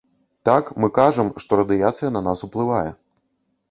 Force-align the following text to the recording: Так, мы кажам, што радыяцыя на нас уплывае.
Так, 0.49 0.71
мы 0.85 0.89
кажам, 0.97 1.31
што 1.45 1.61
радыяцыя 1.63 2.15
на 2.19 2.27
нас 2.31 2.39
уплывае. 2.49 2.85